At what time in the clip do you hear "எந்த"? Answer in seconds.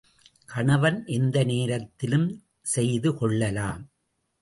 1.05-1.43